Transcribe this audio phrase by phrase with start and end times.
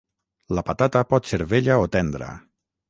[0.59, 2.33] La patata pot ser vella o tendra